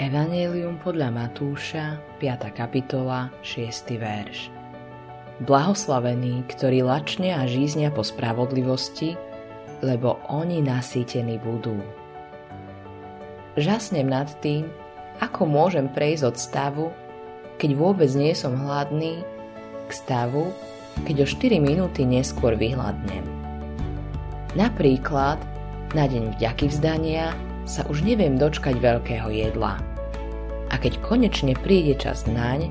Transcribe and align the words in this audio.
Evangelium 0.00 0.80
podľa 0.80 1.12
Matúša, 1.12 2.00
5. 2.24 2.56
kapitola, 2.56 3.28
6. 3.44 4.00
verš. 4.00 4.48
Blahoslavení, 5.44 6.40
ktorí 6.48 6.80
lačne 6.80 7.36
a 7.36 7.44
žíznia 7.44 7.92
po 7.92 8.00
spravodlivosti, 8.00 9.20
lebo 9.84 10.16
oni 10.24 10.64
nasýtení 10.64 11.36
budú. 11.44 11.76
Žasnem 13.60 14.08
nad 14.08 14.32
tým, 14.40 14.72
ako 15.20 15.44
môžem 15.44 15.84
prejsť 15.92 16.32
od 16.32 16.36
stavu, 16.40 16.86
keď 17.60 17.76
vôbec 17.76 18.08
nie 18.16 18.32
som 18.32 18.56
hladný, 18.56 19.20
k 19.84 19.90
stavu, 19.92 20.48
keď 21.04 21.16
o 21.20 21.26
4 21.28 21.60
minúty 21.60 22.08
neskôr 22.08 22.56
vyhľadnem. 22.56 23.28
Napríklad, 24.56 25.36
na 25.92 26.08
deň 26.08 26.40
vďaky 26.40 26.72
vzdania 26.72 27.36
sa 27.68 27.84
už 27.84 28.00
neviem 28.00 28.40
dočkať 28.40 28.80
veľkého 28.80 29.28
jedla– 29.28 29.76
a 30.70 30.74
keď 30.78 31.02
konečne 31.02 31.58
príde 31.58 31.98
čas 31.98 32.24
naň, 32.30 32.70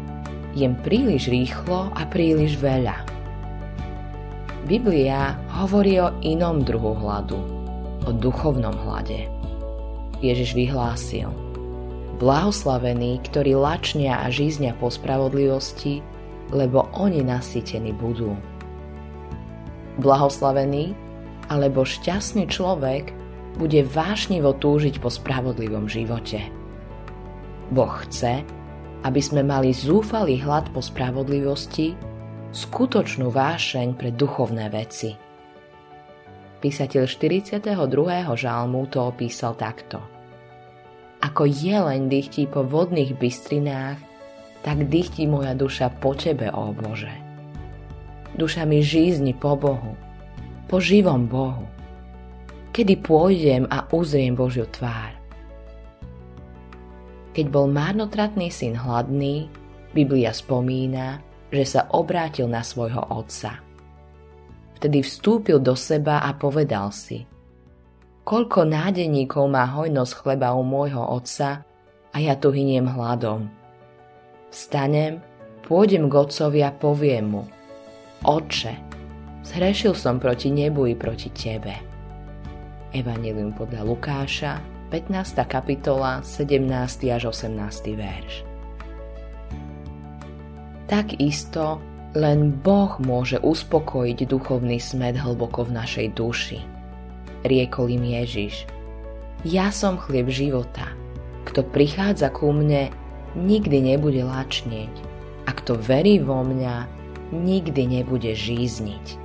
jem 0.56 0.74
príliš 0.82 1.28
rýchlo 1.30 1.92
a 1.94 2.02
príliš 2.08 2.58
veľa. 2.58 2.96
Biblia 4.66 5.36
hovorí 5.60 6.00
o 6.00 6.16
inom 6.24 6.64
druhu 6.64 6.96
hladu, 6.98 7.40
o 8.08 8.12
duchovnom 8.16 8.74
hlade. 8.88 9.28
Ježiš 10.20 10.56
vyhlásil 10.56 11.32
Blahoslavení, 12.20 13.24
ktorí 13.24 13.56
lačnia 13.56 14.20
a 14.20 14.28
žíznia 14.28 14.76
po 14.76 14.92
spravodlivosti, 14.92 16.04
lebo 16.52 16.92
oni 16.92 17.24
nasytení 17.24 17.96
budú. 17.96 18.36
Blahoslavený 20.04 20.92
alebo 21.48 21.88
šťastný 21.88 22.52
človek 22.52 23.16
bude 23.56 23.88
vášnivo 23.88 24.52
túžiť 24.60 25.00
po 25.00 25.08
spravodlivom 25.08 25.88
živote. 25.88 26.59
Boh 27.70 28.02
chce, 28.06 28.42
aby 29.06 29.22
sme 29.22 29.46
mali 29.46 29.70
zúfalý 29.72 30.42
hlad 30.42 30.74
po 30.74 30.82
spravodlivosti, 30.82 31.94
skutočnú 32.50 33.30
vášeň 33.30 33.94
pre 33.94 34.10
duchovné 34.10 34.74
veci. 34.74 35.14
Písateľ 36.60 37.08
42. 37.08 37.62
žalmu 38.36 38.90
to 38.90 39.06
opísal 39.06 39.54
takto. 39.54 40.02
Ako 41.22 41.46
jeleň 41.46 42.10
dychtí 42.10 42.50
po 42.50 42.66
vodných 42.66 43.16
bystrinách, 43.16 44.02
tak 44.66 44.90
dychtí 44.90 45.30
moja 45.30 45.56
duša 45.56 45.94
po 46.02 46.18
Tebe, 46.18 46.52
ó 46.52 46.74
Bože. 46.74 47.12
Duša 48.36 48.66
mi 48.66 48.84
žízni 48.84 49.38
po 49.38 49.56
Bohu, 49.56 49.94
po 50.68 50.82
živom 50.82 51.30
Bohu. 51.30 51.64
Kedy 52.76 52.98
pôjdem 53.04 53.64
a 53.68 53.88
uzriem 53.92 54.36
Božiu 54.36 54.68
tvár? 54.68 55.19
Keď 57.40 57.56
bol 57.56 57.72
márnotratný 57.72 58.52
syn 58.52 58.76
hladný, 58.76 59.48
Biblia 59.96 60.36
spomína, 60.36 61.24
že 61.48 61.64
sa 61.64 61.82
obrátil 61.96 62.52
na 62.52 62.60
svojho 62.60 63.00
otca. 63.16 63.64
Vtedy 64.76 65.00
vstúpil 65.00 65.64
do 65.64 65.72
seba 65.72 66.20
a 66.20 66.36
povedal 66.36 66.92
si 66.92 67.24
Koľko 68.28 68.68
nádeníkov 68.68 69.48
má 69.48 69.72
hojnosť 69.72 70.20
chleba 70.20 70.52
u 70.52 70.68
môjho 70.68 71.00
otca 71.00 71.64
a 72.12 72.18
ja 72.20 72.36
tu 72.36 72.52
hyniem 72.52 72.92
hladom. 72.92 73.48
Vstanem, 74.52 75.24
pôjdem 75.64 76.12
k 76.12 76.20
otcovi 76.20 76.60
a 76.60 76.76
poviem 76.76 77.40
mu 77.40 77.44
Oče, 78.28 78.76
zhrešil 79.48 79.96
som 79.96 80.20
proti 80.20 80.52
nebu 80.52 80.92
i 80.92 80.96
proti 81.00 81.32
tebe. 81.32 81.72
Evangelium 82.92 83.56
podľa 83.56 83.88
Lukáša, 83.88 84.79
15. 84.90 85.46
kapitola, 85.46 86.26
17. 86.26 86.66
až 87.14 87.30
18. 87.30 87.94
verš. 87.94 88.42
Takisto 90.90 91.78
len 92.18 92.50
Boh 92.50 92.98
môže 92.98 93.38
uspokojiť 93.38 94.26
duchovný 94.26 94.82
smet 94.82 95.14
hlboko 95.14 95.70
v 95.70 95.78
našej 95.78 96.08
duši. 96.18 96.60
Riekol 97.46 98.02
im 98.02 98.02
Ježiš. 98.02 98.66
Ja 99.46 99.70
som 99.70 100.02
chlieb 100.02 100.34
života. 100.34 100.90
Kto 101.46 101.70
prichádza 101.70 102.34
ku 102.34 102.50
mne, 102.50 102.90
nikdy 103.38 103.94
nebude 103.94 104.26
lačnieť. 104.26 104.94
A 105.46 105.54
kto 105.54 105.78
verí 105.78 106.18
vo 106.18 106.42
mňa, 106.42 106.90
nikdy 107.30 108.02
nebude 108.02 108.34
žízniť. 108.34 109.22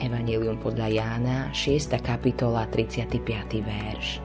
Evangelium 0.00 0.56
podľa 0.56 0.88
Jána, 0.88 1.38
6. 1.52 2.00
kapitola, 2.00 2.64
35. 2.72 3.20
verš. 3.60 4.24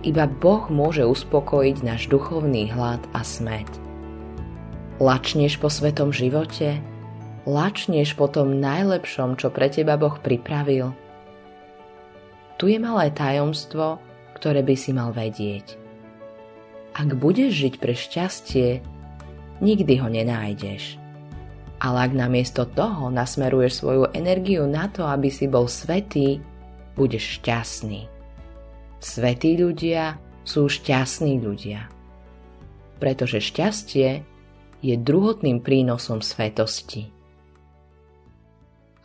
Iba 0.00 0.24
Boh 0.24 0.64
môže 0.72 1.04
uspokojiť 1.04 1.84
náš 1.84 2.08
duchovný 2.08 2.72
hlad 2.72 3.04
a 3.12 3.20
smet. 3.20 3.68
Lačneš 4.96 5.60
po 5.60 5.68
svetom 5.68 6.08
živote? 6.08 6.80
Lačneš 7.44 8.16
po 8.16 8.24
tom 8.24 8.64
najlepšom, 8.64 9.36
čo 9.36 9.52
pre 9.52 9.68
teba 9.68 10.00
Boh 10.00 10.16
pripravil? 10.16 10.96
Tu 12.56 12.72
je 12.72 12.78
malé 12.80 13.12
tajomstvo, 13.12 14.00
ktoré 14.36 14.64
by 14.64 14.76
si 14.76 14.96
mal 14.96 15.12
vedieť. 15.12 15.76
Ak 16.96 17.20
budeš 17.20 17.52
žiť 17.60 17.74
pre 17.76 17.92
šťastie, 17.92 18.80
nikdy 19.60 19.94
ho 20.00 20.08
nenájdeš. 20.08 20.96
Ale 21.80 22.08
ak 22.08 22.12
namiesto 22.16 22.64
toho 22.64 23.12
nasmeruješ 23.12 23.84
svoju 23.84 24.16
energiu 24.16 24.64
na 24.64 24.88
to, 24.88 25.04
aby 25.04 25.28
si 25.28 25.44
bol 25.44 25.68
svetý, 25.68 26.40
budeš 26.96 27.40
šťastný. 27.40 28.19
Svetí 29.00 29.56
ľudia 29.56 30.20
sú 30.44 30.68
šťastní 30.68 31.40
ľudia. 31.40 31.88
Pretože 33.00 33.40
šťastie 33.40 34.20
je 34.84 34.94
druhotným 34.96 35.64
prínosom 35.64 36.20
svetosti. 36.20 37.08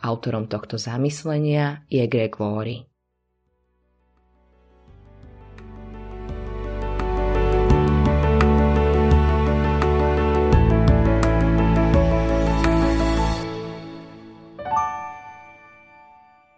Autorom 0.04 0.44
tohto 0.46 0.76
zamyslenia 0.76 1.84
je 1.88 2.04
Greg 2.04 2.36
Laurie. 2.36 2.84